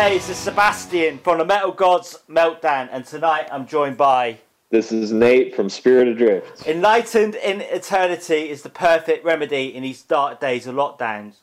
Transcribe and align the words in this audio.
Hey, 0.00 0.14
this 0.16 0.30
is 0.30 0.38
Sebastian 0.38 1.18
from 1.18 1.36
the 1.36 1.44
Metal 1.44 1.72
Gods 1.72 2.20
Meltdown, 2.26 2.88
and 2.90 3.04
tonight 3.04 3.50
I'm 3.52 3.66
joined 3.66 3.98
by. 3.98 4.38
This 4.70 4.92
is 4.92 5.12
Nate 5.12 5.54
from 5.54 5.68
Spirit 5.68 6.08
Adrift. 6.08 6.66
Enlightened 6.66 7.34
in 7.34 7.60
Eternity 7.60 8.48
is 8.48 8.62
the 8.62 8.70
perfect 8.70 9.26
remedy 9.26 9.74
in 9.76 9.82
these 9.82 10.00
dark 10.00 10.40
days 10.40 10.66
of 10.66 10.74
lockdowns. 10.74 11.34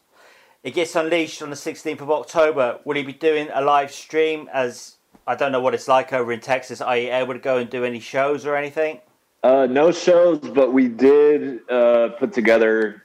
It 0.64 0.74
gets 0.74 0.96
unleashed 0.96 1.44
on 1.44 1.52
the 1.52 1.56
16th 1.56 2.02
of 2.02 2.10
October. 2.10 2.80
Will 2.84 2.96
he 2.96 3.04
be 3.04 3.14
doing 3.14 3.48
a 3.54 3.62
live 3.62 3.92
stream? 3.92 4.50
As 4.52 4.96
I 5.28 5.36
don't 5.36 5.52
know 5.52 5.62
what 5.62 5.76
it's 5.76 5.88
like 5.88 6.12
over 6.12 6.32
in 6.32 6.40
Texas. 6.40 6.82
Are 6.82 6.98
you 6.98 7.14
able 7.14 7.34
to 7.34 7.40
go 7.40 7.60
and 7.60 7.70
do 7.70 7.86
any 7.86 8.00
shows 8.00 8.44
or 8.44 8.56
anything? 8.56 9.02
Uh, 9.44 9.68
no 9.70 9.92
shows, 9.92 10.40
but 10.40 10.74
we 10.74 10.88
did 10.88 11.60
uh, 11.70 12.10
put 12.18 12.34
together 12.34 13.04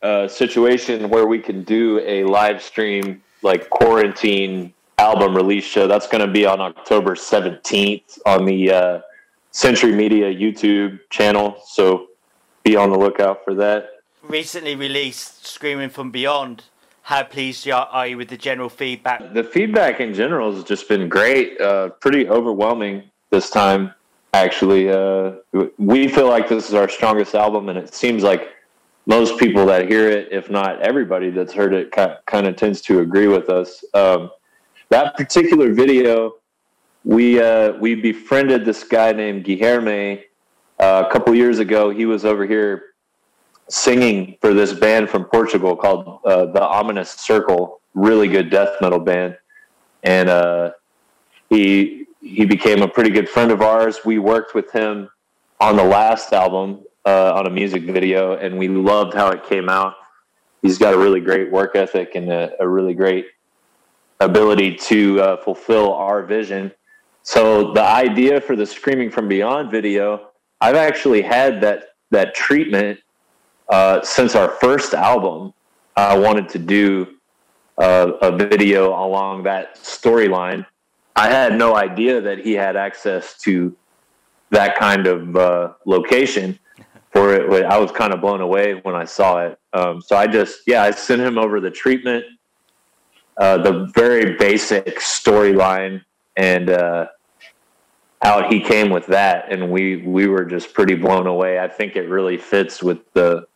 a 0.00 0.30
situation 0.30 1.10
where 1.10 1.26
we 1.26 1.40
can 1.40 1.62
do 1.62 2.00
a 2.06 2.24
live 2.24 2.62
stream, 2.62 3.20
like 3.42 3.68
quarantine 3.68 4.72
album 4.98 5.34
release 5.34 5.64
show. 5.64 5.86
That's 5.86 6.06
going 6.06 6.26
to 6.26 6.32
be 6.32 6.44
on 6.44 6.60
October 6.60 7.14
17th 7.14 8.18
on 8.26 8.44
the 8.44 8.70
uh, 8.70 9.00
Century 9.52 9.92
Media 9.92 10.32
YouTube 10.34 10.98
channel. 11.10 11.60
So 11.66 12.08
be 12.64 12.76
on 12.76 12.90
the 12.90 12.98
lookout 12.98 13.44
for 13.44 13.54
that. 13.54 13.90
Recently 14.22 14.74
released 14.74 15.46
Screaming 15.46 15.88
from 15.88 16.10
Beyond. 16.10 16.64
How 17.02 17.22
pleased 17.22 17.66
are 17.70 18.06
you 18.06 18.18
with 18.18 18.28
the 18.28 18.36
general 18.36 18.68
feedback? 18.68 19.32
The 19.32 19.44
feedback 19.44 20.00
in 20.00 20.12
general 20.12 20.54
has 20.54 20.62
just 20.64 20.88
been 20.88 21.08
great. 21.08 21.58
Uh, 21.58 21.88
pretty 21.88 22.28
overwhelming 22.28 23.04
this 23.30 23.48
time, 23.48 23.94
actually. 24.34 24.90
Uh, 24.90 25.36
we 25.78 26.08
feel 26.08 26.28
like 26.28 26.50
this 26.50 26.68
is 26.68 26.74
our 26.74 26.88
strongest 26.88 27.34
album, 27.34 27.70
and 27.70 27.78
it 27.78 27.94
seems 27.94 28.22
like 28.22 28.50
most 29.06 29.38
people 29.38 29.64
that 29.64 29.88
hear 29.88 30.10
it, 30.10 30.28
if 30.30 30.50
not 30.50 30.82
everybody 30.82 31.30
that's 31.30 31.54
heard 31.54 31.72
it, 31.72 31.90
kind 31.92 32.46
of 32.46 32.56
tends 32.56 32.82
to 32.82 33.00
agree 33.00 33.26
with 33.26 33.48
us. 33.48 33.82
Um, 33.94 34.30
that 34.90 35.16
particular 35.16 35.72
video, 35.72 36.34
we 37.04 37.40
uh, 37.40 37.72
we 37.74 37.94
befriended 37.94 38.64
this 38.64 38.84
guy 38.84 39.12
named 39.12 39.44
Guilherme 39.44 40.22
uh, 40.78 41.04
a 41.06 41.12
couple 41.12 41.34
years 41.34 41.58
ago. 41.58 41.90
He 41.90 42.06
was 42.06 42.24
over 42.24 42.46
here 42.46 42.84
singing 43.68 44.36
for 44.40 44.54
this 44.54 44.72
band 44.72 45.10
from 45.10 45.24
Portugal 45.24 45.76
called 45.76 46.20
uh, 46.24 46.46
the 46.46 46.62
Ominous 46.62 47.10
Circle, 47.10 47.80
really 47.94 48.28
good 48.28 48.50
death 48.50 48.76
metal 48.80 48.98
band, 48.98 49.36
and 50.02 50.28
uh, 50.28 50.72
he 51.48 52.06
he 52.20 52.44
became 52.44 52.82
a 52.82 52.88
pretty 52.88 53.10
good 53.10 53.28
friend 53.28 53.50
of 53.50 53.62
ours. 53.62 54.00
We 54.04 54.18
worked 54.18 54.54
with 54.54 54.72
him 54.72 55.08
on 55.60 55.76
the 55.76 55.84
last 55.84 56.32
album 56.32 56.84
uh, 57.04 57.32
on 57.34 57.46
a 57.46 57.50
music 57.50 57.82
video, 57.84 58.36
and 58.36 58.58
we 58.58 58.68
loved 58.68 59.14
how 59.14 59.28
it 59.30 59.44
came 59.44 59.68
out. 59.68 59.94
He's 60.62 60.78
got 60.78 60.94
a 60.94 60.98
really 60.98 61.20
great 61.20 61.50
work 61.52 61.76
ethic 61.76 62.16
and 62.16 62.32
a, 62.32 62.50
a 62.60 62.68
really 62.68 62.94
great 62.94 63.26
ability 64.20 64.74
to 64.74 65.20
uh, 65.20 65.36
fulfill 65.38 65.94
our 65.94 66.24
vision. 66.24 66.72
So 67.22 67.72
the 67.72 67.84
idea 67.84 68.40
for 68.40 68.56
the 68.56 68.66
Screaming 68.66 69.10
from 69.10 69.28
Beyond 69.28 69.70
video, 69.70 70.30
I've 70.60 70.76
actually 70.76 71.22
had 71.22 71.60
that 71.60 71.84
that 72.10 72.34
treatment 72.34 72.98
uh, 73.68 74.02
since 74.02 74.34
our 74.34 74.48
first 74.48 74.94
album. 74.94 75.52
I 75.94 76.16
wanted 76.16 76.48
to 76.50 76.58
do 76.58 77.18
uh, 77.76 78.12
a 78.22 78.36
video 78.36 78.90
along 78.90 79.42
that 79.44 79.76
storyline. 79.76 80.64
I 81.16 81.28
had 81.28 81.58
no 81.58 81.76
idea 81.76 82.20
that 82.20 82.38
he 82.38 82.52
had 82.52 82.76
access 82.76 83.36
to 83.40 83.76
that 84.50 84.76
kind 84.78 85.06
of 85.06 85.36
uh, 85.36 85.72
location 85.84 86.58
for 87.12 87.34
it. 87.34 87.64
I 87.64 87.78
was 87.78 87.90
kind 87.90 88.14
of 88.14 88.20
blown 88.20 88.40
away 88.40 88.80
when 88.84 88.94
I 88.94 89.04
saw 89.04 89.44
it. 89.44 89.58
Um, 89.72 90.00
so 90.00 90.16
I 90.16 90.26
just, 90.26 90.60
yeah, 90.66 90.82
I 90.82 90.92
sent 90.92 91.20
him 91.20 91.36
over 91.36 91.60
the 91.60 91.70
treatment 91.70 92.24
uh, 93.38 93.58
the 93.58 93.90
very 93.94 94.36
basic 94.36 94.98
storyline 94.98 96.02
and 96.36 96.70
uh, 96.70 97.06
out 98.22 98.52
he 98.52 98.60
came 98.60 98.90
with 98.90 99.06
that, 99.06 99.52
and 99.52 99.70
we 99.70 99.96
we 99.96 100.26
were 100.26 100.44
just 100.44 100.74
pretty 100.74 100.94
blown 100.94 101.26
away. 101.26 101.58
I 101.58 101.68
think 101.68 101.96
it 101.96 102.08
really 102.08 102.36
fits 102.36 102.82
with 102.82 102.98
the 103.12 103.46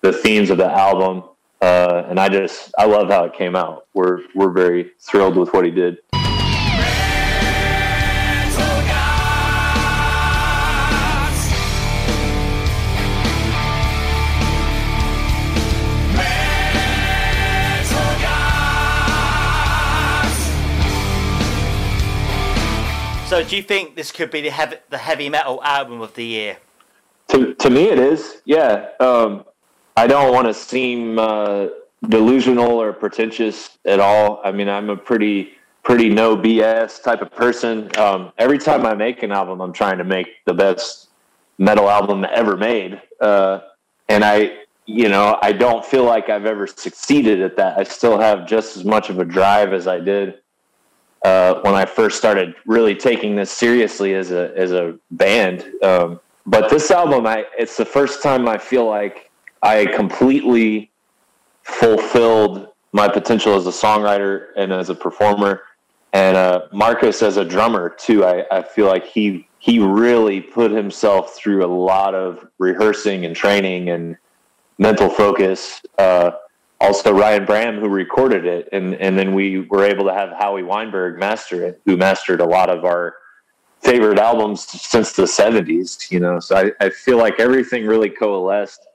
the 0.00 0.12
themes 0.12 0.50
of 0.50 0.58
the 0.58 0.70
album, 0.70 1.24
uh, 1.60 2.04
and 2.08 2.18
I 2.18 2.28
just 2.28 2.72
I 2.78 2.86
love 2.86 3.08
how 3.08 3.24
it 3.24 3.34
came 3.34 3.56
out. 3.56 3.86
We're 3.94 4.20
we're 4.34 4.52
very 4.52 4.92
thrilled 5.00 5.36
with 5.36 5.52
what 5.52 5.64
he 5.64 5.70
did. 5.70 5.98
So, 23.30 23.44
do 23.44 23.54
you 23.54 23.62
think 23.62 23.94
this 23.94 24.10
could 24.10 24.32
be 24.32 24.40
the 24.40 24.50
heavy, 24.50 24.78
the 24.88 24.98
heavy 24.98 25.28
metal 25.28 25.62
album 25.62 26.00
of 26.00 26.12
the 26.14 26.24
year? 26.24 26.56
To, 27.28 27.54
to 27.54 27.70
me, 27.70 27.84
it 27.84 27.96
is. 27.96 28.42
Yeah. 28.44 28.88
Um, 28.98 29.44
I 29.96 30.08
don't 30.08 30.34
want 30.34 30.48
to 30.48 30.52
seem 30.52 31.16
uh, 31.16 31.68
delusional 32.08 32.72
or 32.72 32.92
pretentious 32.92 33.78
at 33.84 34.00
all. 34.00 34.40
I 34.42 34.50
mean, 34.50 34.68
I'm 34.68 34.90
a 34.90 34.96
pretty 34.96 35.52
pretty 35.84 36.08
no 36.08 36.36
BS 36.36 37.04
type 37.04 37.22
of 37.22 37.30
person. 37.30 37.96
Um, 37.98 38.32
every 38.36 38.58
time 38.58 38.84
I 38.84 38.94
make 38.94 39.22
an 39.22 39.30
album, 39.30 39.60
I'm 39.60 39.72
trying 39.72 39.98
to 39.98 40.04
make 40.04 40.26
the 40.44 40.54
best 40.54 41.10
metal 41.56 41.88
album 41.88 42.26
ever 42.34 42.56
made. 42.56 43.00
Uh, 43.20 43.60
and 44.08 44.24
I, 44.24 44.56
you 44.86 45.08
know, 45.08 45.38
I 45.40 45.52
don't 45.52 45.86
feel 45.86 46.02
like 46.02 46.30
I've 46.30 46.46
ever 46.46 46.66
succeeded 46.66 47.42
at 47.42 47.54
that. 47.58 47.78
I 47.78 47.84
still 47.84 48.18
have 48.18 48.44
just 48.48 48.76
as 48.76 48.84
much 48.84 49.08
of 49.08 49.20
a 49.20 49.24
drive 49.24 49.72
as 49.72 49.86
I 49.86 50.00
did 50.00 50.40
uh, 51.24 51.60
when 51.62 51.74
I 51.74 51.84
first 51.84 52.16
started 52.16 52.54
really 52.66 52.94
taking 52.94 53.36
this 53.36 53.50
seriously 53.50 54.14
as 54.14 54.30
a 54.30 54.52
as 54.56 54.72
a 54.72 54.96
band. 55.10 55.66
Um, 55.82 56.20
but 56.46 56.70
this 56.70 56.90
album, 56.90 57.26
I 57.26 57.44
it's 57.58 57.76
the 57.76 57.84
first 57.84 58.22
time 58.22 58.48
I 58.48 58.58
feel 58.58 58.86
like 58.86 59.30
I 59.62 59.86
completely 59.86 60.90
fulfilled 61.62 62.68
my 62.92 63.08
potential 63.08 63.54
as 63.54 63.66
a 63.66 63.70
songwriter 63.70 64.48
and 64.56 64.72
as 64.72 64.88
a 64.88 64.94
performer, 64.94 65.62
and 66.12 66.36
uh, 66.36 66.62
Marcus 66.72 67.22
as 67.22 67.36
a 67.36 67.44
drummer 67.44 67.90
too. 67.90 68.24
I, 68.24 68.44
I 68.50 68.62
feel 68.62 68.86
like 68.86 69.06
he 69.06 69.46
he 69.58 69.78
really 69.78 70.40
put 70.40 70.70
himself 70.70 71.36
through 71.36 71.64
a 71.64 71.68
lot 71.68 72.14
of 72.14 72.48
rehearsing 72.58 73.26
and 73.26 73.36
training 73.36 73.90
and 73.90 74.16
mental 74.78 75.10
focus. 75.10 75.82
Uh, 75.98 76.30
also 76.80 77.12
Ryan 77.12 77.44
Bram 77.44 77.78
who 77.78 77.88
recorded 77.88 78.46
it, 78.46 78.68
and 78.72 78.94
and 78.94 79.18
then 79.18 79.34
we 79.34 79.60
were 79.60 79.84
able 79.84 80.04
to 80.06 80.14
have 80.14 80.30
Howie 80.30 80.62
Weinberg 80.62 81.18
master 81.18 81.64
it, 81.64 81.80
who 81.84 81.96
mastered 81.96 82.40
a 82.40 82.44
lot 82.44 82.70
of 82.70 82.84
our 82.84 83.16
favorite 83.80 84.18
albums 84.18 84.62
since 84.62 85.12
the 85.12 85.24
'70s. 85.24 86.10
You 86.10 86.20
know, 86.20 86.40
so 86.40 86.56
I, 86.56 86.72
I 86.84 86.90
feel 86.90 87.18
like 87.18 87.38
everything 87.38 87.86
really 87.86 88.10
coalesced 88.10 88.86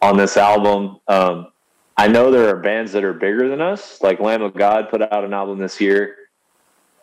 on 0.00 0.16
this 0.16 0.36
album. 0.36 0.98
Um, 1.08 1.48
I 1.96 2.08
know 2.08 2.30
there 2.30 2.48
are 2.48 2.56
bands 2.56 2.92
that 2.92 3.04
are 3.04 3.12
bigger 3.12 3.48
than 3.48 3.60
us, 3.60 4.00
like 4.00 4.20
Lamb 4.20 4.42
of 4.42 4.54
God 4.54 4.88
put 4.88 5.02
out 5.02 5.24
an 5.24 5.34
album 5.34 5.58
this 5.58 5.80
year. 5.80 6.16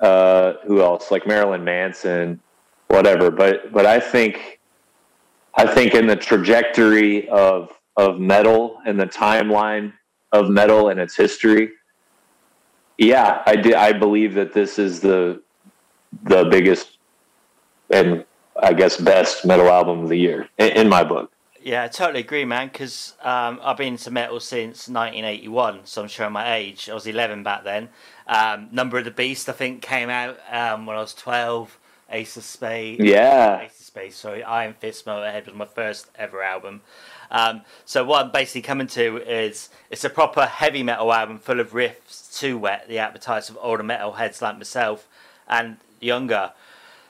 Uh, 0.01 0.53
who 0.65 0.81
else? 0.81 1.11
Like 1.11 1.27
Marilyn 1.27 1.63
Manson, 1.63 2.39
whatever. 2.87 3.29
But 3.29 3.71
but 3.71 3.85
I 3.85 3.99
think 3.99 4.59
I 5.53 5.67
think 5.67 5.93
in 5.93 6.07
the 6.07 6.15
trajectory 6.15 7.29
of 7.29 7.71
of 7.95 8.19
metal 8.19 8.79
and 8.85 8.99
the 8.99 9.05
timeline 9.05 9.93
of 10.31 10.49
metal 10.49 10.89
and 10.89 10.99
its 10.99 11.15
history. 11.15 11.71
Yeah, 12.97 13.43
I 13.45 13.55
did. 13.55 13.75
I 13.75 13.93
believe 13.93 14.33
that 14.35 14.53
this 14.53 14.79
is 14.79 14.99
the 14.99 15.41
the 16.23 16.45
biggest 16.45 16.97
and 17.89 18.25
I 18.59 18.73
guess 18.73 18.97
best 18.97 19.45
metal 19.45 19.67
album 19.67 20.03
of 20.03 20.09
the 20.09 20.17
year 20.17 20.49
in, 20.57 20.69
in 20.69 20.89
my 20.89 21.03
book. 21.03 21.31
Yeah, 21.61 21.83
I 21.83 21.89
totally 21.89 22.21
agree, 22.21 22.45
man. 22.45 22.69
Because 22.69 23.13
um, 23.21 23.59
I've 23.61 23.77
been 23.77 23.93
into 23.93 24.09
metal 24.09 24.39
since 24.39 24.87
1981, 24.87 25.81
so 25.83 26.01
I'm 26.01 26.07
showing 26.07 26.31
my 26.31 26.55
age. 26.55 26.89
I 26.89 26.93
was 26.93 27.05
11 27.05 27.43
back 27.43 27.65
then. 27.65 27.89
Um, 28.25 28.69
Number 28.71 28.97
of 28.97 29.05
the 29.05 29.11
Beast, 29.11 29.49
I 29.49 29.51
think, 29.51 29.81
came 29.81 30.09
out 30.09 30.37
um, 30.49 30.85
when 30.85 30.95
I 30.95 31.01
was 31.01 31.13
12. 31.13 31.77
Ace 32.09 32.37
of 32.37 32.43
Spades. 32.43 33.03
Yeah. 33.03 33.59
Ace 33.61 33.79
of 33.79 33.85
Spades. 33.85 34.15
Sorry, 34.15 34.43
Iron 34.43 34.75
Fist 34.79 35.05
Motorhead 35.05 35.45
was 35.45 35.55
my 35.55 35.65
first 35.65 36.09
ever 36.15 36.41
album. 36.41 36.81
Um, 37.31 37.61
so 37.85 38.03
what 38.03 38.25
I'm 38.25 38.31
basically 38.31 38.61
coming 38.61 38.87
to 38.87 39.17
is 39.17 39.69
it's 39.89 40.03
a 40.03 40.09
proper 40.09 40.45
heavy 40.45 40.83
metal 40.83 41.11
album 41.13 41.39
full 41.39 41.59
of 41.59 41.71
riffs 41.71 42.37
to 42.39 42.57
whet 42.57 42.87
the 42.87 42.99
appetites 42.99 43.49
of 43.49 43.57
older 43.61 43.83
metal 43.83 44.13
heads 44.13 44.41
like 44.41 44.57
myself 44.57 45.07
and 45.47 45.77
younger. 45.99 46.53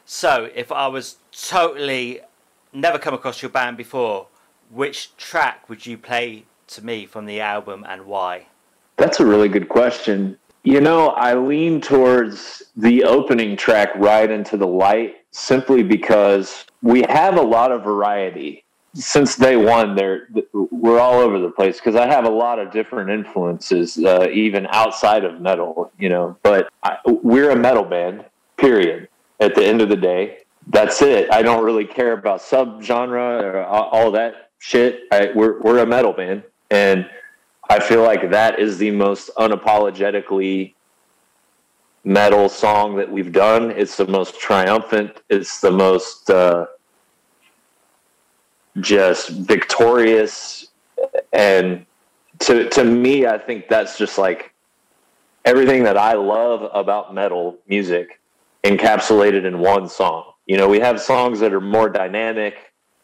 So 0.06 0.50
if 0.56 0.72
I 0.72 0.88
was 0.88 1.18
totally 1.32 2.22
never 2.74 2.98
come 2.98 3.14
across 3.14 3.42
your 3.42 3.52
band 3.52 3.78
before, 3.78 4.28
which 4.72 5.16
track 5.18 5.70
would 5.70 5.86
you 5.86 5.98
play 5.98 6.46
to 6.68 6.84
me 6.84 7.06
from 7.06 7.26
the 7.26 7.40
album 7.40 7.86
and 7.88 8.06
why? 8.06 8.48
That's 8.98 9.20
a 9.20 9.26
really 9.26 9.50
good 9.50 9.70
question. 9.70 10.38
You 10.64 10.82
know, 10.82 11.10
I 11.10 11.34
lean 11.36 11.80
towards 11.80 12.64
the 12.76 13.04
opening 13.04 13.56
track, 13.56 13.90
Ride 13.96 14.32
into 14.32 14.58
the 14.58 14.68
Light, 14.68 15.16
simply 15.32 15.84
because 15.84 16.66
we 16.82 17.04
have 17.10 17.38
a 17.38 17.42
lot 17.42 17.72
of 17.72 17.84
variety 17.84 18.66
since 18.98 19.36
day 19.36 19.56
one, 19.56 19.96
we're 20.72 21.00
all 21.00 21.20
over 21.20 21.40
the 21.40 21.52
place 21.52 21.78
because 21.78 21.96
I 21.96 22.08
have 22.08 22.26
a 22.26 22.30
lot 22.30 22.58
of 22.58 22.72
different 22.72 23.12
influences, 23.12 23.98
uh, 23.98 24.28
even 24.32 24.66
outside 24.68 25.24
of 25.24 25.40
metal, 25.40 25.92
you 26.00 26.10
know. 26.10 26.36
But 26.42 26.70
I, 26.84 26.98
we're 27.06 27.52
a 27.52 27.56
metal 27.56 27.84
band, 27.84 28.26
period. 28.58 29.08
At 29.40 29.54
the 29.54 29.64
end 29.64 29.82
of 29.82 29.90
the 29.90 29.96
day, 29.96 30.40
that's 30.68 31.02
it. 31.04 31.32
I 31.32 31.44
don't 31.44 31.64
really 31.64 31.86
care 31.86 32.14
about 32.14 32.42
subgenre 32.42 33.44
or 33.44 33.64
all 33.64 34.10
that 34.12 34.50
shit. 34.58 35.04
I, 35.12 35.30
we're 35.36 35.62
we're 35.62 35.80
a 35.80 35.86
metal 35.86 36.14
band, 36.14 36.44
and 36.72 37.08
I 37.70 37.80
feel 37.80 38.02
like 38.02 38.32
that 38.32 38.60
is 38.60 38.80
the 38.80 38.90
most 38.92 39.30
unapologetically 39.38 40.74
metal 42.04 42.50
song 42.50 42.96
that 42.96 43.12
we've 43.12 43.32
done. 43.32 43.70
It's 43.72 43.98
the 43.98 44.08
most 44.08 44.40
triumphant. 44.40 45.22
It's 45.30 45.62
the 45.62 45.72
most 45.72 46.32
uh, 46.32 46.66
just 48.80 49.30
victorious, 49.30 50.68
and 51.34 51.86
to 52.40 52.70
to 52.70 52.84
me, 52.84 53.26
I 53.26 53.38
think 53.38 53.68
that's 53.68 53.98
just 53.98 54.18
like 54.18 54.54
everything 55.46 55.84
that 55.84 55.98
I 55.98 56.14
love 56.14 56.70
about 56.74 57.14
metal 57.14 57.58
music 57.68 58.20
encapsulated 58.64 59.46
in 59.46 59.60
one 59.60 59.88
song. 59.88 60.34
You 60.46 60.58
know, 60.58 60.68
we 60.68 60.80
have 60.80 61.00
songs 61.00 61.40
that 61.40 61.54
are 61.54 61.62
more 61.62 61.90
dynamic 61.90 62.56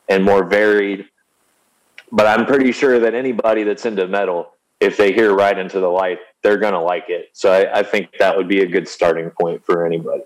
and 0.09 0.23
more 0.23 0.43
varied, 0.43 1.05
but 2.11 2.27
I'm 2.27 2.45
pretty 2.45 2.71
sure 2.71 2.99
that 2.99 3.13
anybody 3.13 3.63
that's 3.63 3.85
into 3.85 4.07
metal, 4.07 4.53
if 4.79 4.97
they 4.97 5.13
hear 5.13 5.33
Ride 5.33 5.57
into 5.57 5.79
the 5.79 5.87
Light, 5.87 6.19
they're 6.41 6.57
going 6.57 6.73
to 6.73 6.79
like 6.79 7.05
it. 7.07 7.29
So 7.33 7.51
I, 7.51 7.79
I, 7.79 7.83
think 7.83 8.09
that 8.19 8.35
would 8.35 8.47
be 8.47 8.61
a 8.61 8.67
good 8.67 8.87
starting 8.87 9.29
point 9.29 9.65
for 9.65 9.85
anybody. 9.85 10.23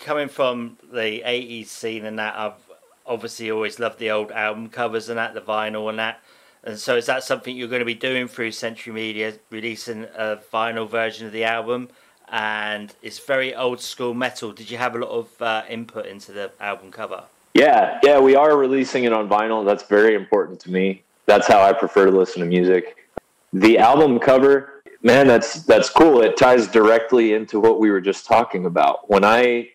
Coming 0.00 0.28
from 0.28 0.76
the 0.92 1.22
80s 1.24 1.66
scene 1.66 2.04
and 2.04 2.18
that, 2.18 2.36
I've 2.36 2.65
obviously 3.06 3.50
always 3.50 3.78
loved 3.78 3.98
the 3.98 4.10
old 4.10 4.30
album 4.32 4.68
covers 4.68 5.08
and 5.08 5.18
that, 5.18 5.34
the 5.34 5.40
vinyl 5.40 5.88
and 5.88 5.98
that. 5.98 6.20
And 6.64 6.78
so 6.78 6.96
is 6.96 7.06
that 7.06 7.22
something 7.22 7.56
you're 7.56 7.68
going 7.68 7.80
to 7.80 7.86
be 7.86 7.94
doing 7.94 8.26
through 8.26 8.52
Century 8.52 8.92
Media, 8.92 9.34
releasing 9.50 10.04
a 10.16 10.40
vinyl 10.52 10.88
version 10.88 11.26
of 11.26 11.32
the 11.32 11.44
album? 11.44 11.88
And 12.28 12.92
it's 13.02 13.20
very 13.20 13.54
old 13.54 13.80
school 13.80 14.14
metal. 14.14 14.52
Did 14.52 14.70
you 14.70 14.78
have 14.78 14.96
a 14.96 14.98
lot 14.98 15.10
of 15.10 15.42
uh, 15.42 15.62
input 15.68 16.06
into 16.06 16.32
the 16.32 16.50
album 16.60 16.90
cover? 16.90 17.22
Yeah, 17.54 18.00
yeah, 18.02 18.18
we 18.18 18.34
are 18.34 18.56
releasing 18.56 19.04
it 19.04 19.12
on 19.12 19.28
vinyl. 19.28 19.64
That's 19.64 19.84
very 19.84 20.14
important 20.14 20.60
to 20.60 20.70
me. 20.70 21.02
That's 21.24 21.46
how 21.46 21.62
I 21.62 21.72
prefer 21.72 22.06
to 22.06 22.10
listen 22.10 22.40
to 22.40 22.46
music. 22.46 23.08
The 23.52 23.78
album 23.78 24.18
cover, 24.18 24.82
man, 25.02 25.26
that's 25.26 25.62
that's 25.62 25.88
cool. 25.88 26.20
It 26.20 26.36
ties 26.36 26.66
directly 26.66 27.32
into 27.32 27.58
what 27.58 27.80
we 27.80 27.90
were 27.90 28.02
just 28.02 28.26
talking 28.26 28.66
about. 28.66 29.08
When 29.08 29.24
I 29.24 29.70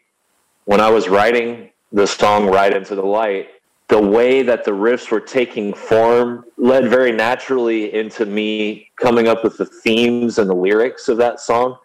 when 0.66 0.80
I 0.80 0.92
was 0.92 1.10
writing 1.10 1.71
the 1.92 2.08
song 2.08 2.48
Ride 2.48 2.74
into 2.74 2.96
the 2.96 3.06
Light, 3.06 3.50
the 3.88 4.02
way 4.02 4.42
that 4.44 4.64
the 4.64 4.72
riffs 4.72 5.12
were 5.12 5.20
taking 5.20 5.74
form 5.74 6.46
led 6.58 6.90
very 6.90 7.12
naturally 7.12 7.94
into 7.94 8.26
me 8.26 8.90
coming 8.96 9.28
up 9.28 9.44
with 9.44 9.58
the 9.58 9.66
themes 9.66 10.40
and 10.40 10.50
the 10.50 10.56
lyrics 10.56 11.10
of 11.10 11.18
that 11.18 11.40
song. 11.40 11.78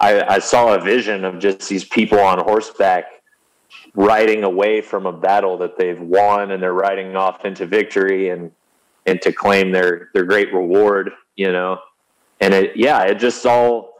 I, 0.00 0.22
I 0.22 0.38
saw 0.38 0.74
a 0.74 0.80
vision 0.80 1.24
of 1.24 1.40
just 1.40 1.68
these 1.68 1.84
people 1.84 2.20
on 2.20 2.38
horseback 2.38 3.06
riding 3.94 4.44
away 4.44 4.80
from 4.80 5.06
a 5.06 5.12
battle 5.12 5.58
that 5.58 5.76
they've 5.76 6.00
won 6.00 6.52
and 6.52 6.62
they're 6.62 6.74
riding 6.74 7.16
off 7.16 7.44
into 7.44 7.66
victory 7.66 8.30
and 8.30 8.52
and 9.06 9.20
to 9.22 9.32
claim 9.32 9.72
their 9.72 10.10
their 10.14 10.24
great 10.24 10.52
reward 10.52 11.10
you 11.36 11.50
know 11.50 11.78
and 12.40 12.54
it 12.54 12.76
yeah 12.76 13.02
it 13.02 13.18
just 13.18 13.44
all 13.46 13.94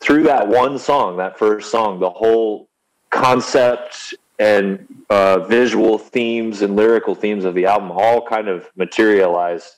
through 0.00 0.22
that 0.22 0.46
one 0.46 0.78
song 0.78 1.16
that 1.16 1.38
first 1.38 1.70
song 1.70 2.00
the 2.00 2.08
whole 2.08 2.68
concept 3.10 4.14
and 4.38 4.86
uh, 5.10 5.40
visual 5.40 5.98
themes 5.98 6.62
and 6.62 6.76
lyrical 6.76 7.14
themes 7.14 7.44
of 7.44 7.54
the 7.54 7.66
album 7.66 7.90
all 7.90 8.24
kind 8.26 8.48
of 8.48 8.68
materialized 8.76 9.76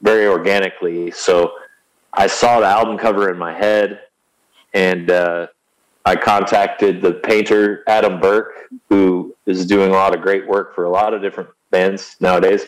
very 0.00 0.26
organically 0.26 1.10
so 1.10 1.52
i 2.12 2.26
saw 2.26 2.60
the 2.60 2.66
album 2.66 2.96
cover 2.96 3.30
in 3.30 3.38
my 3.38 3.52
head 3.52 4.00
and 4.74 5.10
uh, 5.10 5.46
I 6.04 6.16
contacted 6.16 7.00
the 7.00 7.12
painter 7.12 7.82
Adam 7.86 8.20
Burke, 8.20 8.68
who 8.90 9.34
is 9.46 9.64
doing 9.64 9.90
a 9.90 9.94
lot 9.94 10.14
of 10.14 10.20
great 10.20 10.46
work 10.46 10.74
for 10.74 10.84
a 10.84 10.90
lot 10.90 11.14
of 11.14 11.22
different 11.22 11.48
bands 11.70 12.16
nowadays. 12.20 12.66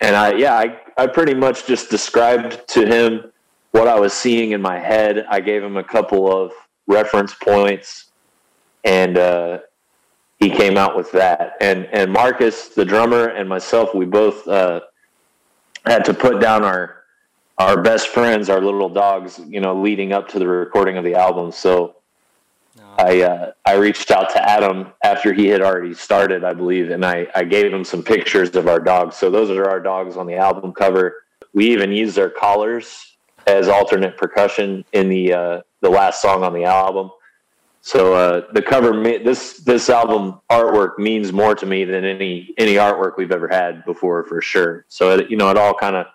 And 0.00 0.14
I, 0.14 0.34
yeah, 0.34 0.54
I, 0.54 0.78
I 0.98 1.06
pretty 1.06 1.34
much 1.34 1.66
just 1.66 1.88
described 1.88 2.66
to 2.68 2.86
him 2.86 3.32
what 3.70 3.88
I 3.88 3.98
was 3.98 4.12
seeing 4.12 4.50
in 4.50 4.60
my 4.60 4.78
head. 4.78 5.24
I 5.30 5.40
gave 5.40 5.62
him 5.62 5.78
a 5.78 5.84
couple 5.84 6.30
of 6.30 6.52
reference 6.86 7.34
points, 7.34 8.06
and 8.84 9.16
uh, 9.16 9.58
he 10.40 10.50
came 10.50 10.76
out 10.76 10.96
with 10.96 11.12
that. 11.12 11.56
And 11.60 11.86
and 11.92 12.12
Marcus, 12.12 12.68
the 12.68 12.84
drummer, 12.84 13.28
and 13.28 13.48
myself, 13.48 13.94
we 13.94 14.06
both 14.06 14.48
uh, 14.48 14.80
had 15.86 16.04
to 16.06 16.14
put 16.14 16.40
down 16.40 16.64
our 16.64 17.04
our 17.58 17.80
best 17.80 18.08
friends, 18.08 18.48
our 18.48 18.60
little 18.60 18.88
dogs, 18.88 19.38
you 19.46 19.60
know, 19.60 19.74
leading 19.74 20.12
up 20.12 20.28
to 20.28 20.38
the 20.38 20.48
recording 20.48 20.96
of 20.96 21.04
the 21.04 21.14
album. 21.14 21.52
So 21.52 21.96
I 22.98 23.22
uh, 23.22 23.52
I 23.66 23.74
reached 23.74 24.10
out 24.10 24.30
to 24.30 24.48
Adam 24.48 24.92
after 25.04 25.32
he 25.32 25.46
had 25.46 25.60
already 25.60 25.94
started, 25.94 26.42
I 26.42 26.54
believe, 26.54 26.90
and 26.90 27.04
I, 27.04 27.26
I 27.34 27.44
gave 27.44 27.72
him 27.72 27.84
some 27.84 28.02
pictures 28.02 28.54
of 28.56 28.66
our 28.66 28.80
dogs. 28.80 29.16
So 29.16 29.30
those 29.30 29.50
are 29.50 29.68
our 29.68 29.80
dogs 29.80 30.16
on 30.16 30.26
the 30.26 30.36
album 30.36 30.72
cover. 30.72 31.24
We 31.52 31.70
even 31.70 31.92
used 31.92 32.16
their 32.16 32.30
collars 32.30 33.16
as 33.46 33.68
alternate 33.68 34.16
percussion 34.16 34.84
in 34.92 35.08
the 35.08 35.32
uh, 35.32 35.60
the 35.80 35.90
last 35.90 36.22
song 36.22 36.44
on 36.44 36.54
the 36.54 36.64
album. 36.64 37.10
So 37.82 38.14
uh, 38.14 38.42
the 38.52 38.60
cover, 38.60 39.02
this 39.02 39.58
this 39.58 39.88
album 39.88 40.40
artwork 40.50 40.98
means 40.98 41.32
more 41.32 41.54
to 41.54 41.64
me 41.64 41.84
than 41.84 42.04
any 42.04 42.54
any 42.58 42.74
artwork 42.74 43.16
we've 43.16 43.32
ever 43.32 43.48
had 43.48 43.84
before, 43.84 44.24
for 44.24 44.42
sure. 44.42 44.84
So 44.88 45.16
it, 45.16 45.30
you 45.30 45.36
know, 45.36 45.50
it 45.50 45.56
all 45.56 45.74
kind 45.74 45.96
of 45.96 46.06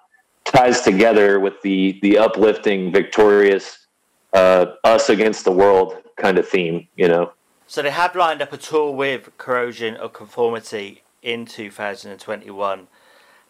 ties 0.44 0.82
together 0.82 1.40
with 1.40 1.60
the 1.64 2.00
the 2.04 2.20
uplifting, 2.20 2.92
victorious 2.92 3.88
uh, 4.34 4.76
us 4.84 5.10
against 5.10 5.46
the 5.46 5.52
world 5.52 6.04
kind 6.18 6.38
of 6.38 6.48
theme, 6.48 6.88
you 6.96 7.08
know. 7.08 7.34
So 7.68 7.82
they 7.82 7.90
have 7.90 8.16
lined 8.16 8.42
up 8.44 8.54
a 8.54 8.58
tour 8.58 8.92
with 8.92 9.36
Corrosion 9.38 9.96
of 9.96 10.14
Conformity 10.14 11.02
in 11.24 11.48
2021. 11.48 12.88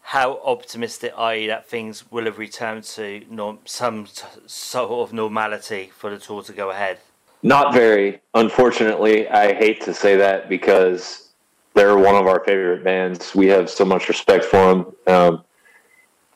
How 0.00 0.38
optimistic 0.38 1.12
are 1.16 1.34
you 1.34 1.48
that 1.48 1.68
things 1.68 2.10
will 2.10 2.24
have 2.24 2.38
returned 2.38 2.84
to 2.84 3.24
norm- 3.28 3.58
some 3.64 4.06
t- 4.06 4.22
sort 4.46 4.90
of 4.90 5.12
normality 5.12 5.90
for 5.94 6.10
the 6.10 6.18
tour 6.18 6.42
to 6.44 6.52
go 6.52 6.70
ahead? 6.70 7.00
Not 7.46 7.72
very. 7.72 8.20
Unfortunately, 8.34 9.28
I 9.28 9.54
hate 9.54 9.80
to 9.82 9.94
say 9.94 10.16
that 10.16 10.48
because 10.48 11.28
they're 11.74 11.96
one 11.96 12.16
of 12.16 12.26
our 12.26 12.42
favorite 12.44 12.82
bands. 12.82 13.36
We 13.36 13.46
have 13.46 13.70
so 13.70 13.84
much 13.84 14.08
respect 14.08 14.44
for 14.44 14.56
them. 14.56 14.96
Um, 15.06 15.44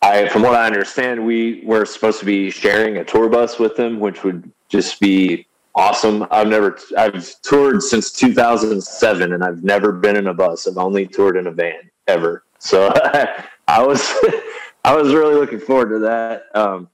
I, 0.03 0.29
from 0.29 0.43
what 0.43 0.55
I 0.55 0.65
understand, 0.67 1.27
we 1.27 1.63
were 1.65 1.85
supposed 1.85 2.21
to 2.21 2.25
be 2.25 2.49
sharing 2.49 2.99
a 2.99 3.05
tour 3.05 3.29
bus 3.29 3.59
with 3.59 3.75
them, 3.75 3.99
which 3.99 4.23
would 4.23 4.53
just 4.69 5.01
be 5.01 5.49
awesome. 5.75 6.29
I've 6.31 6.47
never 6.47 6.79
I've 6.97 7.43
toured 7.43 7.83
since 7.83 8.13
2007 8.13 9.33
and 9.33 9.43
I've 9.43 9.65
never 9.65 9.91
been 9.91 10.15
in 10.15 10.29
a 10.29 10.35
bus. 10.35 10.69
I've 10.69 10.79
only 10.79 11.09
toured 11.09 11.37
in 11.37 11.49
a 11.49 11.51
van 11.51 11.91
ever. 12.07 12.45
So 12.61 12.93
I 13.67 13.83
was 13.83 14.09
I 14.85 14.95
was 14.95 15.13
really 15.13 15.35
looking 15.35 15.59
forward 15.59 15.89
to 15.89 15.99
that. 15.99 16.45
Um, 16.55 16.89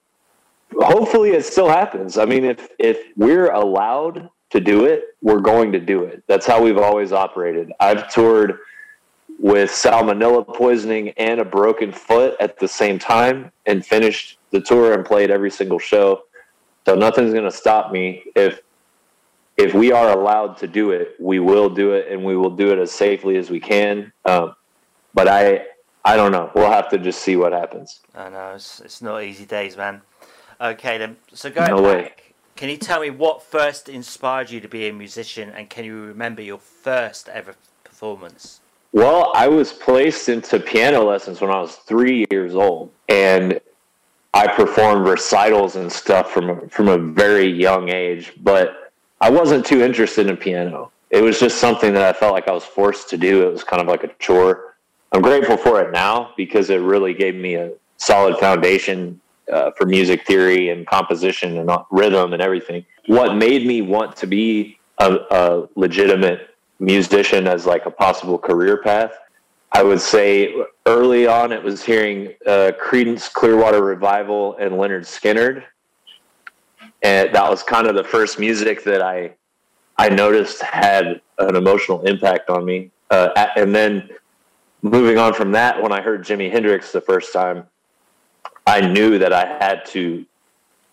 hopefully 0.80 1.30
it 1.30 1.44
still 1.44 1.68
happens. 1.68 2.18
I 2.18 2.24
mean 2.24 2.44
if 2.44 2.68
if 2.78 2.98
we're 3.16 3.50
allowed 3.50 4.28
to 4.50 4.60
do 4.60 4.84
it, 4.84 5.16
we're 5.22 5.40
going 5.40 5.72
to 5.72 5.80
do 5.80 6.04
it. 6.04 6.22
That's 6.26 6.46
how 6.46 6.62
we've 6.62 6.78
always 6.78 7.12
operated. 7.12 7.72
I've 7.80 8.10
toured 8.12 8.58
with 9.38 9.70
salmonella 9.70 10.46
poisoning 10.46 11.10
and 11.10 11.40
a 11.40 11.44
broken 11.44 11.92
foot 11.92 12.36
at 12.40 12.58
the 12.58 12.68
same 12.68 12.98
time 12.98 13.50
and 13.66 13.84
finished 13.84 14.38
the 14.50 14.60
tour 14.60 14.94
and 14.94 15.04
played 15.04 15.30
every 15.30 15.50
single 15.50 15.78
show. 15.78 16.22
So 16.86 16.94
nothing's 16.94 17.32
going 17.32 17.44
to 17.44 17.50
stop 17.50 17.92
me 17.92 18.24
if 18.34 18.60
if 19.56 19.72
we 19.72 19.90
are 19.90 20.10
allowed 20.10 20.56
to 20.58 20.66
do 20.66 20.90
it, 20.90 21.16
we 21.18 21.38
will 21.38 21.70
do 21.70 21.92
it, 21.92 22.12
and 22.12 22.22
we 22.22 22.36
will 22.36 22.50
do 22.50 22.72
it 22.72 22.78
as 22.78 22.92
safely 22.92 23.36
as 23.38 23.48
we 23.48 23.58
can. 23.58 24.12
Um, 24.26 24.54
but 25.14 25.28
I, 25.28 25.64
I 26.04 26.14
don't 26.14 26.30
know. 26.30 26.50
We'll 26.54 26.70
have 26.70 26.90
to 26.90 26.98
just 26.98 27.22
see 27.22 27.36
what 27.36 27.52
happens. 27.52 28.00
I 28.14 28.28
know 28.28 28.52
it's, 28.54 28.80
it's 28.80 29.00
not 29.00 29.22
easy 29.22 29.46
days, 29.46 29.74
man. 29.76 30.02
Okay, 30.60 30.98
then. 30.98 31.16
So 31.32 31.50
going 31.50 31.70
no 31.70 31.82
back, 31.82 31.84
way. 31.84 32.14
can 32.56 32.68
you 32.68 32.76
tell 32.76 33.00
me 33.00 33.10
what 33.10 33.42
first 33.42 33.88
inspired 33.88 34.50
you 34.50 34.60
to 34.60 34.68
be 34.68 34.88
a 34.88 34.92
musician, 34.92 35.50
and 35.50 35.68
can 35.68 35.84
you 35.84 36.00
remember 36.00 36.42
your 36.42 36.58
first 36.58 37.28
ever 37.28 37.54
performance? 37.84 38.60
Well, 38.92 39.32
I 39.34 39.48
was 39.48 39.72
placed 39.72 40.28
into 40.28 40.58
piano 40.58 41.02
lessons 41.02 41.40
when 41.40 41.50
I 41.50 41.60
was 41.60 41.74
three 41.74 42.24
years 42.30 42.54
old, 42.54 42.90
and 43.08 43.60
I 44.32 44.46
performed 44.46 45.06
recitals 45.06 45.76
and 45.76 45.92
stuff 45.92 46.30
from 46.32 46.68
from 46.68 46.88
a 46.88 46.96
very 46.96 47.46
young 47.46 47.90
age. 47.90 48.32
But 48.42 48.92
I 49.20 49.30
wasn't 49.30 49.66
too 49.66 49.82
interested 49.82 50.28
in 50.28 50.36
piano. 50.36 50.90
It 51.10 51.22
was 51.22 51.38
just 51.38 51.58
something 51.58 51.92
that 51.92 52.02
I 52.02 52.18
felt 52.18 52.32
like 52.32 52.48
I 52.48 52.52
was 52.52 52.64
forced 52.64 53.08
to 53.10 53.16
do. 53.16 53.46
It 53.46 53.52
was 53.52 53.64
kind 53.64 53.80
of 53.80 53.88
like 53.88 54.04
a 54.04 54.10
chore. 54.18 54.76
I'm 55.12 55.22
grateful 55.22 55.56
for 55.56 55.80
it 55.82 55.92
now 55.92 56.32
because 56.36 56.68
it 56.70 56.76
really 56.76 57.14
gave 57.14 57.34
me 57.34 57.54
a 57.54 57.72
solid 57.96 58.38
foundation 58.38 59.20
uh, 59.52 59.70
for 59.72 59.86
music 59.86 60.26
theory 60.26 60.70
and 60.70 60.86
composition 60.86 61.58
and 61.58 61.70
rhythm 61.90 62.32
and 62.32 62.42
everything. 62.42 62.84
What 63.06 63.36
made 63.36 63.66
me 63.66 63.82
want 63.82 64.16
to 64.16 64.26
be 64.26 64.78
a, 64.98 65.18
a 65.30 65.68
legitimate 65.76 66.54
musician 66.78 67.46
as 67.46 67.66
like 67.66 67.86
a 67.86 67.90
possible 67.90 68.38
career 68.38 68.82
path 68.82 69.12
I 69.76 69.82
would 69.82 70.00
say 70.00 70.54
early 70.86 71.26
on 71.26 71.52
it 71.52 71.62
was 71.62 71.84
hearing 71.84 72.28
uh, 72.46 72.72
Creedence 72.82 73.30
Clearwater 73.30 73.82
Revival 73.82 74.56
and 74.56 74.72
Lynyrd 74.72 75.02
Skynyrd, 75.02 75.64
and 77.02 77.34
that 77.34 77.50
was 77.50 77.62
kind 77.62 77.86
of 77.86 77.94
the 77.94 78.02
first 78.02 78.38
music 78.38 78.84
that 78.84 79.02
I 79.02 79.34
I 79.98 80.08
noticed 80.08 80.62
had 80.62 81.20
an 81.38 81.56
emotional 81.56 82.00
impact 82.06 82.48
on 82.48 82.64
me. 82.64 82.90
Uh, 83.10 83.48
and 83.56 83.74
then 83.74 84.08
moving 84.82 85.18
on 85.18 85.34
from 85.34 85.52
that, 85.52 85.82
when 85.82 85.92
I 85.92 86.00
heard 86.00 86.24
Jimi 86.24 86.50
Hendrix 86.50 86.92
the 86.92 87.02
first 87.02 87.32
time, 87.32 87.64
I 88.66 88.80
knew 88.80 89.18
that 89.18 89.32
I 89.32 89.46
had 89.46 89.84
to 89.86 90.24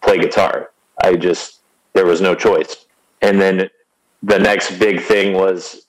play 0.01 0.19
guitar. 0.19 0.71
I 1.03 1.15
just 1.15 1.59
there 1.93 2.05
was 2.05 2.21
no 2.21 2.35
choice. 2.35 2.85
And 3.21 3.39
then 3.39 3.69
the 4.21 4.39
next 4.39 4.77
big 4.79 5.01
thing 5.01 5.33
was 5.33 5.87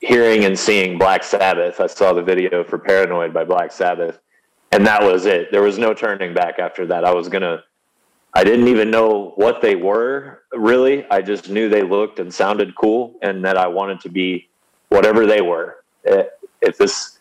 hearing 0.00 0.44
and 0.44 0.58
seeing 0.58 0.98
Black 0.98 1.24
Sabbath. 1.24 1.80
I 1.80 1.86
saw 1.86 2.12
the 2.12 2.22
video 2.22 2.62
for 2.64 2.78
Paranoid 2.78 3.32
by 3.32 3.44
Black 3.44 3.72
Sabbath, 3.72 4.18
and 4.72 4.86
that 4.86 5.02
was 5.02 5.26
it. 5.26 5.50
There 5.50 5.62
was 5.62 5.78
no 5.78 5.94
turning 5.94 6.34
back 6.34 6.58
after 6.58 6.86
that. 6.86 7.04
I 7.04 7.12
was 7.12 7.28
gonna. 7.28 7.64
I 8.34 8.44
didn't 8.44 8.68
even 8.68 8.90
know 8.90 9.32
what 9.36 9.62
they 9.62 9.76
were 9.76 10.42
really. 10.52 11.06
I 11.10 11.22
just 11.22 11.48
knew 11.48 11.68
they 11.68 11.82
looked 11.82 12.18
and 12.18 12.32
sounded 12.32 12.74
cool, 12.76 13.14
and 13.22 13.44
that 13.44 13.56
I 13.56 13.66
wanted 13.66 14.00
to 14.00 14.08
be 14.08 14.48
whatever 14.88 15.26
they 15.26 15.40
were. 15.40 15.76
Eh, 16.06 16.24
if 16.60 16.76
this 16.78 17.15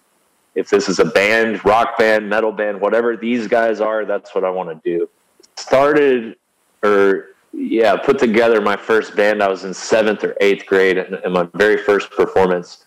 if 0.55 0.69
this 0.69 0.89
is 0.89 0.99
a 0.99 1.05
band, 1.05 1.63
rock 1.65 1.97
band, 1.97 2.29
metal 2.29 2.51
band, 2.51 2.79
whatever 2.79 3.15
these 3.17 3.47
guys 3.47 3.81
are, 3.81 4.05
that's 4.05 4.33
what 4.33 4.43
I 4.43 4.49
want 4.49 4.69
to 4.69 4.89
do. 4.89 5.09
Started 5.55 6.37
or 6.83 7.27
yeah, 7.51 7.95
put 7.95 8.19
together 8.19 8.61
my 8.61 8.75
first 8.75 9.15
band. 9.15 9.41
I 9.41 9.49
was 9.49 9.63
in 9.63 9.73
seventh 9.73 10.23
or 10.23 10.35
eighth 10.41 10.65
grade, 10.65 10.97
and 10.97 11.33
my 11.33 11.47
very 11.53 11.77
first 11.77 12.11
performance 12.11 12.85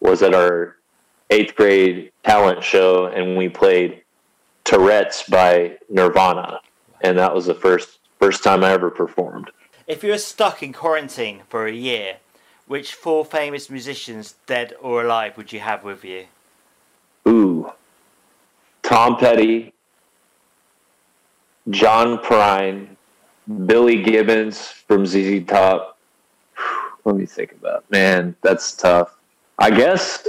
was 0.00 0.22
at 0.22 0.34
our 0.34 0.76
eighth 1.30 1.54
grade 1.56 2.12
talent 2.22 2.62
show, 2.62 3.06
and 3.06 3.36
we 3.36 3.48
played 3.48 4.02
Tourette's 4.64 5.22
by 5.28 5.78
Nirvana, 5.88 6.60
and 7.02 7.18
that 7.18 7.34
was 7.34 7.46
the 7.46 7.54
first 7.54 7.98
first 8.18 8.42
time 8.42 8.64
I 8.64 8.72
ever 8.72 8.90
performed. 8.90 9.50
If 9.86 10.02
you 10.02 10.10
were 10.10 10.18
stuck 10.18 10.62
in 10.62 10.72
quarantine 10.72 11.42
for 11.48 11.66
a 11.66 11.72
year, 11.72 12.16
which 12.66 12.94
four 12.94 13.24
famous 13.24 13.68
musicians, 13.68 14.36
dead 14.46 14.74
or 14.80 15.04
alive, 15.04 15.36
would 15.36 15.52
you 15.52 15.60
have 15.60 15.84
with 15.84 16.04
you? 16.04 16.26
Ooh, 17.26 17.70
Tom 18.82 19.16
Petty, 19.16 19.72
John 21.70 22.18
Prine, 22.18 22.88
Billy 23.66 24.02
Gibbons 24.02 24.68
from 24.68 25.06
ZZ 25.06 25.44
Top. 25.46 25.98
Let 27.04 27.16
me 27.16 27.26
think 27.26 27.52
about. 27.52 27.84
It. 27.84 27.90
Man, 27.90 28.36
that's 28.42 28.74
tough. 28.74 29.16
I 29.58 29.70
guess 29.70 30.26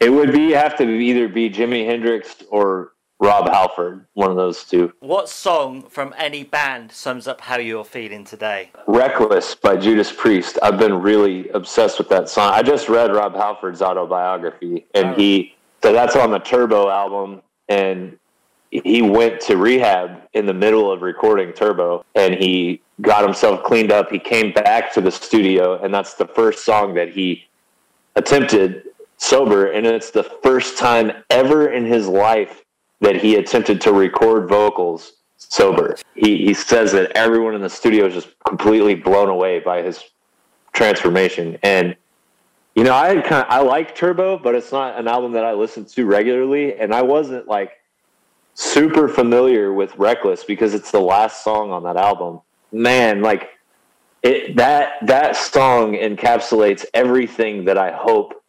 it 0.00 0.10
would 0.10 0.32
be 0.32 0.50
have 0.52 0.76
to 0.78 0.84
either 0.84 1.28
be 1.28 1.50
Jimi 1.50 1.86
Hendrix 1.86 2.36
or 2.50 2.92
Rob 3.20 3.48
Halford, 3.50 4.06
one 4.14 4.30
of 4.30 4.36
those 4.36 4.64
two. 4.64 4.94
What 5.00 5.28
song 5.28 5.82
from 5.82 6.14
any 6.16 6.42
band 6.42 6.90
sums 6.90 7.28
up 7.28 7.42
how 7.42 7.58
you're 7.58 7.84
feeling 7.84 8.24
today? 8.24 8.70
Reckless 8.86 9.54
by 9.54 9.76
Judas 9.76 10.10
Priest. 10.10 10.58
I've 10.62 10.78
been 10.78 10.94
really 11.02 11.50
obsessed 11.50 11.98
with 11.98 12.08
that 12.08 12.30
song. 12.30 12.52
I 12.54 12.62
just 12.62 12.88
read 12.88 13.12
Rob 13.12 13.34
Halford's 13.34 13.82
autobiography, 13.82 14.86
and 14.94 15.08
oh. 15.08 15.14
he 15.14 15.54
so 15.82 15.92
that's 15.92 16.16
on 16.16 16.30
the 16.30 16.38
Turbo 16.38 16.88
album, 16.88 17.42
and 17.68 18.18
he 18.70 19.02
went 19.02 19.40
to 19.40 19.56
rehab 19.56 20.22
in 20.32 20.46
the 20.46 20.54
middle 20.54 20.92
of 20.92 21.02
recording 21.02 21.52
Turbo 21.52 22.04
and 22.14 22.34
he 22.34 22.80
got 23.00 23.24
himself 23.24 23.64
cleaned 23.64 23.90
up. 23.90 24.10
He 24.10 24.18
came 24.18 24.52
back 24.52 24.92
to 24.94 25.00
the 25.00 25.10
studio, 25.10 25.82
and 25.82 25.92
that's 25.92 26.14
the 26.14 26.26
first 26.26 26.64
song 26.64 26.94
that 26.94 27.08
he 27.08 27.48
attempted 28.16 28.84
sober. 29.16 29.72
And 29.72 29.86
it's 29.86 30.10
the 30.10 30.22
first 30.22 30.78
time 30.78 31.12
ever 31.30 31.70
in 31.72 31.84
his 31.84 32.06
life 32.06 32.64
that 33.00 33.16
he 33.16 33.36
attempted 33.36 33.80
to 33.82 33.92
record 33.92 34.48
vocals 34.48 35.14
sober. 35.38 35.96
He, 36.14 36.44
he 36.44 36.54
says 36.54 36.92
that 36.92 37.10
everyone 37.12 37.54
in 37.54 37.62
the 37.62 37.70
studio 37.70 38.06
is 38.06 38.14
just 38.14 38.28
completely 38.46 38.94
blown 38.94 39.28
away 39.28 39.58
by 39.58 39.82
his 39.82 40.04
transformation. 40.72 41.58
And 41.62 41.96
you 42.74 42.84
know, 42.84 42.94
I 42.94 43.14
kind 43.20 43.44
of 43.44 43.46
I 43.48 43.60
like 43.60 43.94
Turbo, 43.94 44.38
but 44.38 44.54
it's 44.54 44.72
not 44.72 44.98
an 44.98 45.08
album 45.08 45.32
that 45.32 45.44
I 45.44 45.52
listen 45.52 45.84
to 45.84 46.06
regularly, 46.06 46.76
and 46.76 46.94
I 46.94 47.02
wasn't 47.02 47.48
like 47.48 47.72
super 48.54 49.08
familiar 49.08 49.72
with 49.72 49.96
Reckless 49.96 50.44
because 50.44 50.74
it's 50.74 50.90
the 50.90 51.00
last 51.00 51.42
song 51.42 51.70
on 51.70 51.82
that 51.84 51.96
album. 51.96 52.40
Man, 52.72 53.22
like 53.22 53.50
it 54.22 54.56
that 54.56 55.06
that 55.06 55.36
song 55.36 55.94
encapsulates 55.94 56.84
everything 56.94 57.64
that 57.64 57.78
I 57.78 57.90
hope 57.90 58.42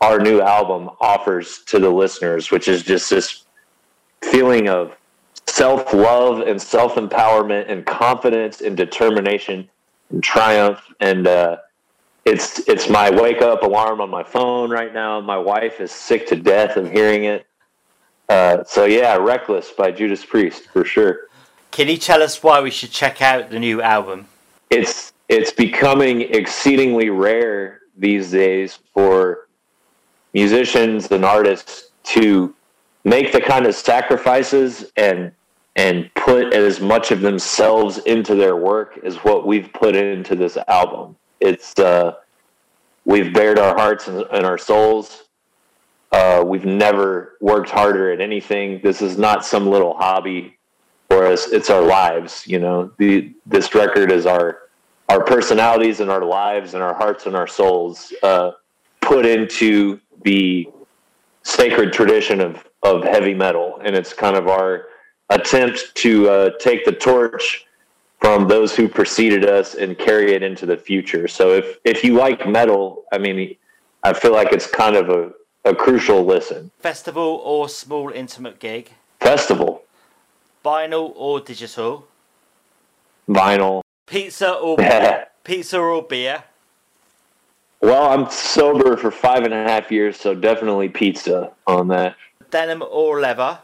our 0.00 0.18
new 0.20 0.40
album 0.40 0.90
offers 1.00 1.60
to 1.66 1.78
the 1.78 1.90
listeners, 1.90 2.50
which 2.50 2.68
is 2.68 2.82
just 2.82 3.10
this 3.10 3.44
feeling 4.22 4.68
of 4.68 4.96
self 5.46 5.92
love 5.92 6.40
and 6.40 6.60
self 6.60 6.94
empowerment 6.94 7.70
and 7.70 7.84
confidence 7.86 8.60
and 8.60 8.76
determination 8.76 9.68
and 10.10 10.22
triumph. 10.22 10.80
And 11.00 11.26
uh, 11.26 11.56
it's 12.26 12.58
it's 12.68 12.88
my 12.88 13.08
wake 13.08 13.40
up 13.40 13.62
alarm 13.62 14.00
on 14.00 14.10
my 14.10 14.24
phone 14.24 14.68
right 14.68 14.92
now. 14.92 15.20
My 15.20 15.38
wife 15.38 15.80
is 15.80 15.92
sick 15.92 16.26
to 16.26 16.36
death 16.36 16.76
of 16.76 16.90
hearing 16.90 17.24
it. 17.24 17.46
Uh, 18.28 18.64
so 18.64 18.84
yeah, 18.84 19.16
"Reckless" 19.16 19.70
by 19.70 19.92
Judas 19.92 20.24
Priest 20.24 20.64
for 20.64 20.84
sure. 20.84 21.28
Can 21.70 21.88
you 21.88 21.96
tell 21.96 22.22
us 22.22 22.42
why 22.42 22.60
we 22.60 22.70
should 22.70 22.90
check 22.90 23.22
out 23.22 23.50
the 23.50 23.60
new 23.60 23.80
album? 23.80 24.26
It's 24.70 25.12
it's 25.28 25.52
becoming 25.52 26.22
exceedingly 26.22 27.10
rare 27.10 27.80
these 27.96 28.32
days 28.32 28.80
for 28.92 29.46
musicians 30.34 31.10
and 31.12 31.24
artists 31.24 31.90
to 32.02 32.54
make 33.04 33.30
the 33.32 33.40
kind 33.40 33.66
of 33.66 33.74
sacrifices 33.76 34.90
and 34.96 35.30
and 35.76 36.10
put 36.14 36.52
as 36.52 36.80
much 36.80 37.12
of 37.12 37.20
themselves 37.20 37.98
into 37.98 38.34
their 38.34 38.56
work 38.56 38.98
as 39.04 39.16
what 39.18 39.46
we've 39.46 39.72
put 39.72 39.94
into 39.94 40.34
this 40.34 40.58
album. 40.66 41.14
It's 41.46 41.78
uh, 41.78 42.16
we've 43.04 43.32
bared 43.32 43.58
our 43.58 43.74
hearts 43.76 44.08
and, 44.08 44.22
and 44.32 44.44
our 44.44 44.58
souls 44.58 45.26
uh, 46.12 46.42
we've 46.46 46.64
never 46.64 47.36
worked 47.40 47.68
harder 47.68 48.10
at 48.10 48.20
anything. 48.20 48.80
This 48.82 49.02
is 49.02 49.18
not 49.18 49.44
some 49.44 49.66
little 49.68 49.94
hobby 49.94 50.56
for 51.10 51.26
us. 51.26 51.48
It's 51.48 51.68
our 51.68 51.82
lives. 51.82 52.46
You 52.46 52.58
know, 52.58 52.90
the 52.98 53.34
this 53.44 53.74
record 53.74 54.10
is 54.10 54.24
our 54.24 54.60
our 55.08 55.22
personalities 55.22 56.00
and 56.00 56.10
our 56.10 56.24
lives 56.24 56.74
and 56.74 56.82
our 56.82 56.94
hearts 56.94 57.26
and 57.26 57.36
our 57.36 57.46
souls 57.46 58.12
uh, 58.22 58.52
put 59.00 59.26
into 59.26 60.00
the 60.24 60.66
sacred 61.42 61.92
tradition 61.92 62.40
of 62.40 62.66
of 62.82 63.02
heavy 63.02 63.34
metal, 63.34 63.80
and 63.84 63.94
it's 63.94 64.12
kind 64.12 64.36
of 64.36 64.48
our 64.48 64.86
attempt 65.28 65.94
to 65.96 66.30
uh, 66.30 66.50
take 66.60 66.84
the 66.84 66.92
torch 66.92 67.65
from 68.20 68.48
those 68.48 68.74
who 68.74 68.88
preceded 68.88 69.44
us 69.44 69.74
and 69.74 69.98
carry 69.98 70.32
it 70.32 70.42
into 70.42 70.66
the 70.66 70.76
future. 70.76 71.28
So 71.28 71.52
if 71.52 71.78
if 71.84 72.02
you 72.04 72.14
like 72.14 72.48
metal, 72.48 73.04
I 73.12 73.18
mean, 73.18 73.56
I 74.02 74.12
feel 74.12 74.32
like 74.32 74.52
it's 74.52 74.66
kind 74.66 74.96
of 74.96 75.10
a 75.10 75.32
a 75.64 75.74
crucial 75.74 76.24
listen. 76.24 76.70
Festival 76.78 77.40
or 77.44 77.68
small 77.68 78.10
intimate 78.10 78.60
gig? 78.60 78.92
Festival. 79.20 79.82
Vinyl 80.64 81.12
or 81.16 81.40
digital? 81.40 82.06
Vinyl. 83.28 83.82
Pizza 84.06 84.52
or 84.52 84.76
pizza 85.44 85.78
or 85.78 86.02
beer? 86.02 86.44
Well, 87.80 88.08
I'm 88.08 88.30
sober 88.30 88.96
for 88.96 89.10
five 89.10 89.42
and 89.42 89.52
a 89.52 89.62
half 89.62 89.90
years, 89.90 90.16
so 90.16 90.34
definitely 90.34 90.88
pizza 90.88 91.52
on 91.66 91.88
that. 91.88 92.16
Denim 92.50 92.82
or 92.82 93.20
leather? 93.20 93.58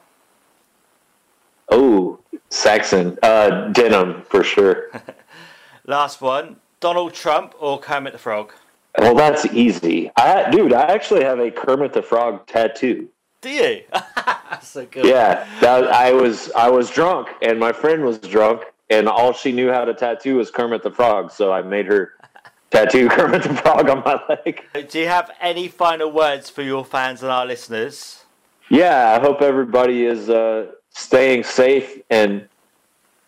Oh, 1.70 2.18
Saxon. 2.52 3.18
Uh, 3.22 3.68
denim 3.68 4.22
for 4.28 4.44
sure. 4.44 4.90
Last 5.86 6.20
one. 6.20 6.56
Donald 6.80 7.14
Trump 7.14 7.54
or 7.58 7.78
Kermit 7.78 8.12
the 8.12 8.18
Frog? 8.18 8.52
Well, 8.98 9.14
that's 9.14 9.46
easy. 9.46 10.10
I, 10.16 10.50
dude, 10.50 10.72
I 10.72 10.82
actually 10.82 11.24
have 11.24 11.38
a 11.38 11.50
Kermit 11.50 11.94
the 11.94 12.02
Frog 12.02 12.46
tattoo. 12.46 13.08
Do 13.40 13.48
you? 13.48 13.82
so 14.62 14.84
good. 14.84 15.06
Yeah, 15.06 15.48
that, 15.60 15.88
I 15.88 16.12
was 16.12 16.50
I 16.52 16.68
was 16.68 16.90
drunk, 16.90 17.28
and 17.40 17.58
my 17.58 17.72
friend 17.72 18.04
was 18.04 18.18
drunk, 18.18 18.62
and 18.90 19.08
all 19.08 19.32
she 19.32 19.50
knew 19.50 19.70
how 19.72 19.84
to 19.84 19.94
tattoo 19.94 20.36
was 20.36 20.50
Kermit 20.50 20.82
the 20.82 20.90
Frog. 20.90 21.32
So 21.32 21.52
I 21.52 21.62
made 21.62 21.86
her 21.86 22.12
tattoo 22.70 23.08
Kermit 23.08 23.44
the 23.44 23.54
Frog 23.54 23.88
on 23.88 24.02
my 24.04 24.20
leg. 24.28 24.62
Do 24.90 24.98
you 25.00 25.08
have 25.08 25.30
any 25.40 25.68
final 25.68 26.12
words 26.12 26.50
for 26.50 26.62
your 26.62 26.84
fans 26.84 27.22
and 27.22 27.32
our 27.32 27.46
listeners? 27.46 28.24
Yeah, 28.68 29.16
I 29.16 29.20
hope 29.20 29.40
everybody 29.40 30.04
is 30.04 30.28
uh, 30.28 30.72
staying 30.92 31.44
safe 31.44 32.00
and 32.10 32.46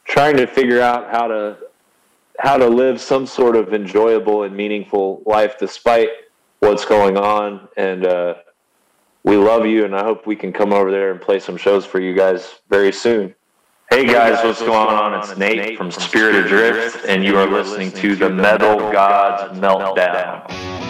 trying 0.04 0.36
to 0.36 0.46
figure 0.46 0.80
out 0.80 1.10
how 1.10 1.26
to 1.26 1.56
how 2.40 2.56
to 2.56 2.66
live 2.66 3.00
some 3.00 3.26
sort 3.26 3.56
of 3.56 3.72
enjoyable 3.72 4.42
and 4.42 4.56
meaningful 4.56 5.22
life 5.24 5.56
despite 5.58 6.08
what's 6.58 6.84
going 6.84 7.16
on. 7.16 7.68
And 7.76 8.04
uh, 8.06 8.34
we 9.22 9.36
love 9.36 9.66
you, 9.66 9.84
and 9.84 9.94
I 9.94 10.02
hope 10.02 10.26
we 10.26 10.34
can 10.34 10.52
come 10.52 10.72
over 10.72 10.90
there 10.90 11.12
and 11.12 11.20
play 11.20 11.38
some 11.38 11.56
shows 11.56 11.86
for 11.86 12.00
you 12.00 12.14
guys 12.14 12.60
very 12.68 12.92
soon. 12.92 13.34
Hey 13.90 14.06
guys, 14.06 14.42
what's, 14.42 14.60
going 14.60 14.72
on? 14.72 15.14
It's 15.14 15.36
Nate 15.36 15.76
from 15.78 15.90
Spirit 15.90 16.34
Adrift, 16.34 17.04
and 17.06 17.22
you 17.22 17.38
are 17.38 17.46
listening 17.46 17.92
to 17.92 18.16
the 18.16 18.28
Metal 18.28 18.78
Gods 18.90 19.56
Meltdown. 19.58 20.83